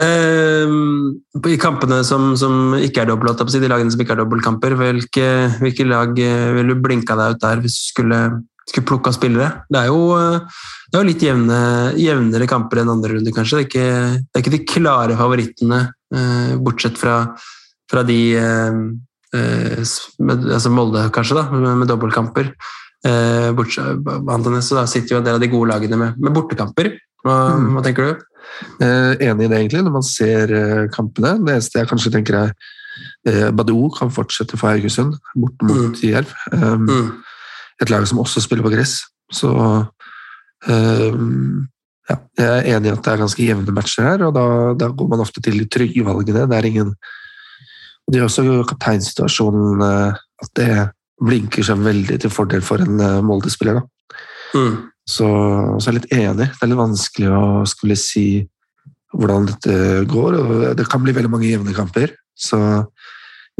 Um, 0.04 1.22
I 1.48 1.60
kampene 1.62 2.00
som, 2.04 2.34
som 2.36 2.74
ikke 2.76 3.04
er 3.04 3.12
dobbelt, 3.12 3.40
de 3.40 3.70
lagene 3.70 3.94
som 3.94 4.02
ikke 4.02 4.18
er 4.18 4.24
dobbeltkamper, 4.24 4.74
hvilke, 4.76 5.28
hvilke 5.62 5.86
lag 5.88 6.18
vil 6.18 6.74
du 6.74 6.82
blinka 6.82 7.16
deg 7.16 7.38
ut 7.38 7.46
der 7.46 7.62
hvis 7.64 7.78
du 7.78 7.86
skulle 7.94 8.20
skulle 8.70 8.88
plukka 8.88 9.14
spillere. 9.14 9.64
Det 9.70 9.80
er 9.80 9.90
jo, 9.92 10.14
eh, 10.18 10.40
det 10.92 10.98
er 10.98 11.04
jo 11.04 11.10
litt 11.10 11.26
jevne, 11.26 11.60
jevnere 12.00 12.50
kamper 12.50 12.82
enn 12.82 12.94
andre 12.94 13.16
runder, 13.16 13.36
kanskje. 13.36 13.60
Det 13.60 13.64
er 13.64 13.70
ikke, 13.70 14.22
det 14.24 14.40
er 14.40 14.44
ikke 14.44 14.56
de 14.56 14.62
klare 14.70 15.18
favorittene, 15.20 15.82
eh, 16.16 16.54
bortsett 16.64 17.00
fra, 17.00 17.18
fra 17.92 18.04
de 18.08 18.20
eh, 18.40 18.84
med, 19.34 20.46
altså 20.54 20.70
Molde, 20.70 21.08
kanskje, 21.14 21.40
da, 21.40 21.48
med, 21.52 21.74
med 21.82 21.90
dobbeltkamper. 21.90 22.54
Bortsett, 23.58 24.06
så 24.64 24.78
da 24.78 24.84
sitter 24.88 25.16
jo 25.16 25.18
en 25.20 25.26
del 25.26 25.36
av 25.36 25.42
de 25.42 25.50
gode 25.52 25.74
lagene 25.74 25.98
med, 26.00 26.20
med 26.22 26.32
bortekamper. 26.32 26.94
Hva, 27.26 27.34
mm. 27.58 27.66
hva, 27.74 27.84
tenker 27.84 28.06
du? 28.08 28.30
enig 28.84 29.48
i 29.48 29.50
det, 29.50 29.58
egentlig, 29.58 29.82
når 29.84 29.96
man 29.96 30.06
ser 30.06 30.54
kampene. 30.94 31.34
Det 31.42 31.56
eneste 31.56 31.82
jeg 31.82 31.90
kanskje 31.90 32.14
tenker 32.14 32.38
er 32.38 33.52
Badou 33.58 33.90
kan 33.96 34.14
fortsette 34.14 34.60
for 34.60 34.70
Haugesund, 34.70 35.18
bort 35.36 35.66
mot 35.66 35.90
mm. 35.90 36.00
Jerv. 36.06 36.32
Um, 36.54 36.86
mm 36.86 37.12
et 37.84 37.94
lag 37.94 38.08
som 38.10 38.22
også 38.24 38.42
spiller 38.44 38.66
på 38.66 38.74
gress. 38.74 38.98
Så 39.34 39.52
um, 39.52 41.68
ja, 42.10 42.18
jeg 42.38 42.48
er 42.48 42.70
enig 42.76 42.90
i 42.90 42.94
at 42.94 43.04
det 43.06 43.14
er 43.14 43.22
ganske 43.22 43.46
jevne 43.46 43.76
matcher 43.76 44.08
her, 44.08 44.26
og 44.28 44.34
da, 44.36 44.46
da 44.80 44.90
går 44.92 45.12
man 45.12 45.24
ofte 45.24 45.44
til 45.44 45.60
de 45.62 45.68
trygge 45.72 46.06
valgene. 46.06 46.48
Det 46.50 46.58
er 46.58 46.70
ingen 46.70 46.96
Det 48.12 48.20
er 48.20 48.26
også 48.26 48.66
kapteinsituasjonen 48.68 49.82
eh, 49.82 50.18
at 50.44 50.50
det 50.60 50.72
blinker 51.24 51.64
seg 51.64 51.86
veldig 51.86 52.18
til 52.20 52.34
fordel 52.34 52.66
for 52.66 52.84
en 52.84 53.00
eh, 53.00 53.22
Molde-spiller. 53.24 53.80
Mm. 54.54 54.90
Så, 55.08 55.30
så, 55.80 55.88
jeg 55.88 55.94
er 55.94 56.00
litt 56.00 56.16
enig. 56.18 56.50
Det 56.52 56.66
er 56.66 56.72
litt 56.72 56.82
vanskelig 56.82 57.30
å 57.32 57.46
skulle 57.70 57.96
si 58.00 58.26
hvordan 59.14 59.48
dette 59.48 60.04
går. 60.12 60.36
og 60.42 60.66
Det 60.76 60.90
kan 60.92 61.06
bli 61.06 61.16
veldig 61.16 61.32
mange 61.32 61.48
jevne 61.48 61.76
kamper. 61.76 62.12
Så 62.36 62.60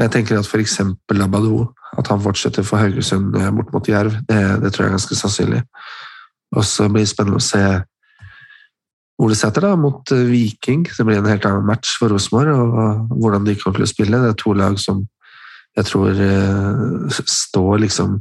jeg 0.02 0.12
tenker 0.12 0.38
at 0.38 0.48
f.eks. 0.48 0.80
Labadou, 1.14 1.68
at 1.98 2.10
han 2.10 2.22
fortsetter 2.22 2.66
for 2.66 2.82
Haugesund 2.82 3.36
eh, 3.38 3.50
bort 3.54 3.72
mot 3.74 3.88
Jerv, 3.88 4.16
det, 4.28 4.40
det, 4.62 4.72
tror 4.72 4.86
jeg 4.86 4.92
er 4.92 4.96
ganske 4.98 5.18
sannsynlig. 5.18 5.64
Og 6.54 6.64
så 6.68 6.88
blir 6.90 7.04
det 7.04 7.10
spennende 7.10 7.40
å 7.40 7.44
se 7.44 7.64
Ole 9.22 9.36
Sæter 9.38 9.68
da, 9.68 9.74
mot 9.78 10.10
eh, 10.14 10.26
Viking. 10.30 10.86
Det 10.90 11.06
blir 11.06 11.20
en 11.20 11.30
helt 11.30 11.46
annen 11.48 11.66
match 11.68 11.96
for 12.00 12.12
Rosenborg, 12.12 12.54
og 12.54 13.18
hvordan 13.20 13.46
de 13.46 13.56
kommer 13.60 13.78
til 13.78 13.86
å 13.86 13.92
spille. 13.92 14.22
Det 14.22 14.32
er 14.32 14.40
to 14.42 14.54
lag 14.58 14.78
som 14.82 15.04
jeg 15.74 15.88
tror 15.88 16.14
uh, 16.14 17.22
står 17.26 17.80
liksom 17.82 18.20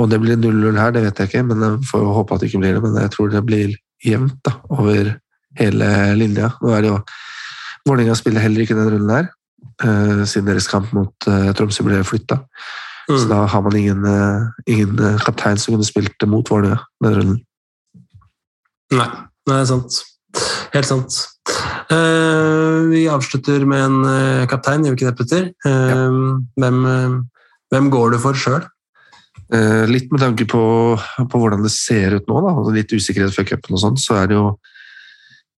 Om 0.00 0.08
det 0.08 0.16
blir 0.22 0.38
0-0 0.40 0.78
her, 0.80 0.94
det 0.94 1.02
vet 1.04 1.18
jeg 1.20 1.28
ikke, 1.28 1.42
men 1.46 1.60
jeg 1.62 1.88
får 1.90 2.06
håpe 2.16 2.34
at 2.34 2.40
det 2.42 2.48
ikke 2.48 2.60
blir 2.64 2.72
det. 2.74 2.80
Men 2.82 2.96
jeg 2.98 3.12
tror 3.14 3.28
det 3.30 3.42
blir 3.46 3.74
jevnt 4.02 4.40
da, 4.42 4.56
over 4.74 5.12
hele 5.60 5.90
linja. 6.18 6.48
Nå 6.58 6.72
er 6.74 6.82
det 6.82 6.90
jo 6.90 6.98
Vålerenga 7.84 8.16
spiller 8.16 8.40
heller 8.40 8.64
ikke 8.64 8.74
den 8.74 8.88
runden 8.90 9.12
her. 9.12 9.28
Eh, 9.82 10.22
siden 10.28 10.46
deres 10.46 10.68
kamp 10.70 10.92
mot 10.94 11.26
uh, 11.26 11.50
Tromsø 11.56 11.82
ble 11.86 11.98
flytta. 12.06 12.38
Mm. 13.08 13.16
Så 13.18 13.24
da 13.28 13.42
har 13.50 13.62
man 13.64 13.76
ingen, 13.76 14.04
uh, 14.06 14.46
ingen 14.70 15.18
kaptein 15.24 15.58
som 15.60 15.74
kunne 15.74 15.86
spilt 15.86 16.26
mot 16.30 16.50
Vålerenga 16.50 16.84
den 17.02 17.16
runden. 17.18 17.40
Nei, 18.94 19.08
det 19.48 19.56
er 19.56 19.66
sant. 19.72 19.98
Helt 20.74 20.88
sant. 20.88 21.18
Uh, 21.90 22.86
vi 22.92 23.04
avslutter 23.10 23.66
med 23.68 23.82
en 23.82 24.46
kaptein, 24.50 24.86
gjør 24.86 24.94
vi 24.94 25.02
ikke 25.02 25.10
det, 25.10 25.18
Petter? 25.18 25.50
Ja. 25.66 26.06
Hvem, 26.60 26.78
hvem, 27.74 27.90
går 27.92 28.14
du 28.14 28.22
for 28.22 28.38
sjøl? 28.38 28.62
litt 29.86 30.08
med 30.10 30.22
tanke 30.22 30.46
på, 30.48 30.60
på, 30.96 31.38
hvordan 31.38 31.60
det 31.62 31.70
ser 31.70 32.16
ut 32.16 32.24
nå, 32.26 32.40
da. 32.42 32.54
litt 32.74 32.90
usikkerhet 32.90 33.34
før 33.36 33.44
cupen 33.52 33.76
og 33.76 33.82
sånn, 33.82 33.98
så 34.00 34.16
er 34.22 34.30
det 34.30 34.38
jo 34.38 34.54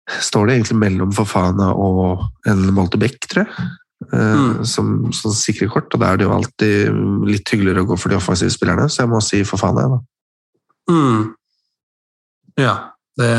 Står 0.07 0.47
det 0.47 0.55
egentlig 0.55 0.77
mellom 0.79 1.15
Fofana 1.15 1.73
og 1.75 2.21
en 2.47 2.61
Malte 2.77 2.99
Beck, 3.01 3.17
tror 3.27 3.43
jeg. 3.43 3.65
Eh, 4.13 4.35
mm. 4.35 4.65
som, 4.65 5.13
som 5.13 5.33
sikre 5.33 5.69
kort. 5.73 5.89
Og 5.95 6.03
da 6.03 6.13
er 6.13 6.21
det 6.21 6.27
jo 6.27 6.35
alltid 6.37 6.99
litt 7.31 7.53
hyggeligere 7.53 7.85
å 7.85 7.89
gå 7.89 7.97
for 8.01 8.13
de 8.13 8.19
offensive 8.19 8.53
spillerne, 8.53 8.91
så 8.93 9.03
jeg 9.03 9.13
må 9.13 9.23
si 9.25 9.41
for 9.49 9.61
faen, 9.61 9.81
jeg, 9.81 9.95
da. 9.95 10.03
Mm. 10.93 11.23
Ja, 12.63 12.75
det 13.19 13.31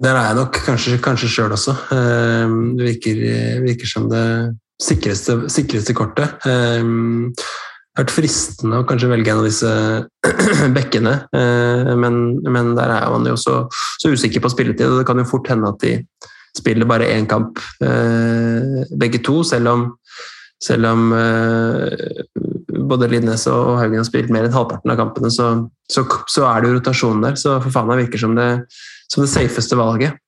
Der 0.00 0.16
er 0.16 0.30
jeg 0.30 0.36
nok 0.38 0.58
kanskje, 0.64 0.98
kanskje 1.02 1.28
sjøl 1.28 1.52
også. 1.56 1.74
Eh, 1.96 2.52
Det 2.76 2.86
virker, 2.86 3.24
virker 3.66 3.88
som 3.88 4.08
det 4.08 4.26
sikreste, 4.80 5.42
sikreste 5.52 5.96
kortet. 5.96 6.36
Eh, 6.46 6.80
Det 6.80 7.98
har 7.98 8.04
vært 8.06 8.14
fristende 8.14 8.78
å 8.78 8.86
kanskje 8.86 9.10
velge 9.10 9.32
en 9.32 9.40
av 9.42 9.48
disse 9.48 9.70
bekkene, 10.76 11.14
eh, 11.36 11.90
men, 11.98 12.38
men 12.46 12.76
der 12.76 12.92
er 13.00 13.08
man 13.10 13.26
jo 13.26 13.34
så, 13.36 13.64
så 13.98 14.12
usikker 14.12 14.40
på 14.40 14.52
spilletid, 14.52 14.86
og 14.86 15.00
det 15.00 15.08
kan 15.08 15.18
jo 15.18 15.26
fort 15.28 15.50
hende 15.50 15.72
at 15.72 15.82
de 15.82 15.96
spiller 16.56 16.88
bare 16.88 17.08
én 17.14 17.28
kamp, 17.30 17.58
eh, 17.84 18.84
begge 18.98 19.20
to, 19.24 19.42
selv 19.46 19.68
om, 19.68 19.84
selv 20.62 20.90
om 20.90 21.12
eh, 21.16 22.24
både 22.90 23.08
Lidnes 23.12 23.46
og 23.50 23.78
Haugen 23.80 24.00
har 24.00 24.08
spilt 24.08 24.32
mer 24.34 24.48
enn 24.48 24.56
halvparten 24.56 24.92
av 24.92 24.98
kampene, 25.00 25.30
så, 25.32 25.52
så, 25.90 26.04
så 26.28 26.48
er 26.50 26.60
det 26.60 26.70
jo 26.72 26.78
rotasjon 26.80 27.22
der. 27.24 27.38
Så 27.40 27.58
det 27.62 28.00
virker 28.02 28.24
som 28.24 28.34
det, 28.38 28.50
som 29.12 29.24
det 29.24 29.32
safeste 29.32 29.78
valget. 29.78 30.18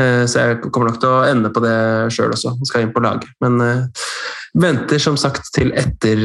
Eh, 0.00 0.24
Så 0.26 0.44
jeg 0.44 0.60
kommer 0.68 0.90
nok 0.90 1.00
til 1.02 1.10
å 1.14 1.24
ende 1.26 1.50
på 1.54 1.62
det 1.64 1.78
sjøl 2.14 2.34
også, 2.34 2.54
og 2.58 2.68
skal 2.70 2.86
inn 2.86 2.94
på 2.94 3.02
laget. 3.02 3.30
Men 3.42 3.90
venter 4.58 4.98
som 5.02 5.16
sagt 5.20 5.52
til 5.54 5.72
etter 5.76 6.22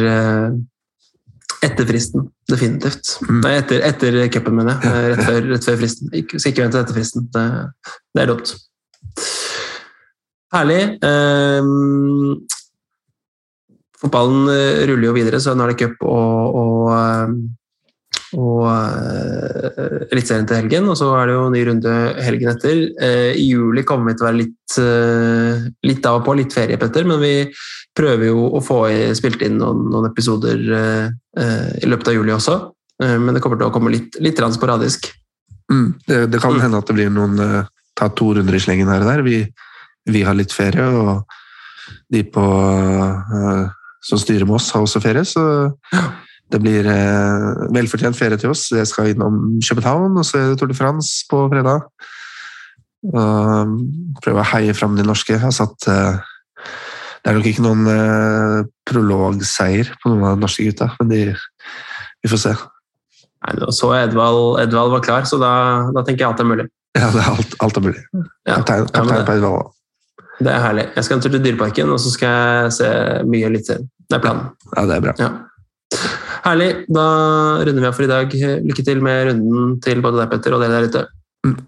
etter 1.64 1.88
fristen, 1.88 2.28
definitivt. 2.52 3.18
Mm. 3.24 3.40
Nei, 3.44 3.54
etter, 3.62 3.84
etter 3.88 4.18
cupen, 4.34 4.58
mener 4.60 4.80
jeg. 4.84 5.14
Rett 5.14 5.24
før, 5.28 5.50
rett 5.54 5.68
før 5.68 5.80
fristen. 5.80 6.12
Ikke, 6.20 6.40
skal 6.40 6.54
ikke 6.54 6.66
vente 6.66 6.82
etter 6.84 6.98
fristen. 6.98 7.28
Det, 7.34 7.44
det 8.16 8.24
er 8.24 8.32
dumt. 8.34 8.54
Herlig. 10.54 10.84
Um, 11.02 12.44
fotballen 14.04 14.50
eh, 14.54 14.86
ruller 14.90 15.10
jo 15.10 15.16
videre, 15.16 15.42
så 15.42 15.56
nå 15.56 15.66
er 15.66 15.74
det 15.74 15.80
cup 15.82 16.04
og, 16.06 16.58
og, 16.60 16.90
eh, 16.94 17.30
og 18.34 18.64
uh, 18.66 20.04
Eliteserien 20.12 20.46
til 20.50 20.58
helgen, 20.58 20.90
og 20.90 20.98
så 21.00 21.12
er 21.18 21.30
det 21.30 21.36
jo 21.38 21.48
ny 21.54 21.64
runde 21.70 21.96
helgen 22.26 22.52
etter. 22.54 22.84
Uh, 23.02 23.32
I 23.38 23.48
juli 23.48 23.86
kommer 23.88 24.12
vi 24.12 24.18
til 24.18 24.26
å 24.26 24.30
være 24.30 24.42
litt, 24.42 24.78
uh, 24.82 25.66
litt 25.90 26.10
av 26.10 26.20
og 26.20 26.28
på, 26.28 26.38
litt 26.38 26.54
ferie, 26.54 26.78
Petter, 26.82 27.06
men 27.10 27.22
vi 27.22 27.34
prøver 27.98 28.30
jo 28.30 28.48
å 28.58 28.62
få 28.66 28.80
i, 28.90 29.02
spilt 29.18 29.42
inn 29.46 29.60
noen, 29.62 29.86
noen 29.94 30.10
episoder 30.10 30.58
i 30.58 31.86
løpet 31.86 32.10
av 32.10 32.16
juli 32.16 32.34
også. 32.34 32.56
Men 33.06 33.36
det 33.36 33.42
kommer 33.42 33.60
til 33.60 33.68
å 33.68 33.74
komme 33.74 33.92
litt, 33.94 34.18
litt 34.22 34.42
sporadisk. 34.56 35.12
Mm. 35.70 35.94
Det, 36.08 36.18
det 36.34 36.42
kan 36.42 36.56
Mm. 36.58 36.62
hende 36.66 36.82
at 36.82 36.90
det 36.90 36.96
blir 36.98 37.14
noen 37.14 37.38
Ta 37.98 38.10
to 38.10 38.34
runder 38.38 38.58
i 38.58 38.62
slengen 38.62 38.90
her 38.92 39.04
og 39.04 39.12
der. 39.12 39.24
Vi, 39.26 39.38
vi 40.10 40.26
har 40.26 40.38
litt 40.38 40.54
ferie, 40.56 40.86
og 40.88 41.24
de 42.14 42.24
på, 42.26 42.44
eh, 42.44 43.66
som 44.04 44.22
styrer 44.22 44.48
med 44.50 44.58
oss, 44.60 44.72
har 44.74 44.86
også 44.86 45.02
ferie. 45.04 45.26
Så 45.28 45.44
det 46.54 46.60
blir 46.62 46.88
eh, 46.90 47.64
velfortjent 47.74 48.18
ferie 48.18 48.38
til 48.42 48.52
oss. 48.54 48.68
Jeg 48.74 48.90
skal 48.90 49.14
innom 49.14 49.60
København, 49.64 50.20
og 50.20 50.28
så 50.28 50.40
er 50.40 50.52
det 50.52 50.60
Tour 50.62 50.70
de 50.70 50.78
France 50.78 51.26
på 51.30 51.46
fredag. 51.54 51.88
Og 53.14 53.74
prøve 54.24 54.44
å 54.44 54.52
heie 54.54 54.76
fram 54.78 54.96
de 54.98 55.06
norske. 55.06 55.34
Jeg 55.36 55.44
har 55.44 55.56
satt 55.56 55.90
eh, 55.92 56.22
Det 57.24 57.32
er 57.32 57.40
nok 57.40 57.50
ikke 57.50 57.64
noen 57.66 57.90
eh, 57.90 58.60
prologseier 58.90 59.94
på 60.02 60.12
noen 60.12 60.28
av 60.28 60.38
de 60.38 60.46
norske 60.46 60.66
gutta, 60.68 60.92
men 61.00 61.12
de, 61.12 61.24
vi 62.24 62.32
får 62.32 62.42
se. 62.46 62.54
Nei, 63.44 63.72
så 63.76 63.90
Edvald, 63.98 64.60
Edvald 64.64 64.94
var 64.94 65.04
klar, 65.04 65.28
så 65.28 65.40
da, 65.40 65.54
da 65.96 66.04
tenker 66.04 66.26
jeg 66.26 66.32
at 66.32 66.40
det 66.40 66.46
er 66.46 66.52
mulig. 66.52 66.68
Ja, 67.02 67.08
det 67.10 67.24
er 67.24 67.30
alt, 67.32 67.56
alt 67.66 67.78
er 67.80 67.82
mulig. 67.88 68.02
Ja, 68.46 68.60
Kaptein, 68.60 68.86
ja, 68.94 69.24
det-. 69.26 69.74
Det 70.44 70.52
er 70.52 70.62
herlig. 70.62 70.86
Jeg 70.96 71.06
skal 71.06 71.18
en 71.18 71.24
tur 71.24 71.34
til 71.34 71.44
Dyreparken, 71.44 71.90
og 71.94 72.00
så 72.02 72.12
skal 72.14 72.30
jeg 72.30 72.76
se 72.78 72.92
mye 73.30 73.50
Eliteserien. 73.50 73.90
Det 74.10 74.18
er 74.18 74.24
planen. 74.24 74.48
Ja, 74.76 74.86
det 74.90 74.96
er 74.96 75.04
bra. 75.08 75.16
Ja. 75.22 75.32
Herlig. 76.44 76.72
Da 76.94 77.06
runder 77.66 77.82
vi 77.82 77.90
av 77.90 77.98
for 77.98 78.06
i 78.06 78.12
dag. 78.14 78.40
Lykke 78.70 78.86
til 78.86 79.04
med 79.06 79.30
runden 79.32 79.78
til 79.86 80.06
både 80.06 80.24
deg, 80.24 80.34
Petter, 80.34 80.58
og 80.58 80.66
dere 80.66 80.82
der 80.82 80.90
ute. 80.90 81.06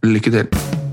Lykke 0.06 0.34
til. 0.40 0.84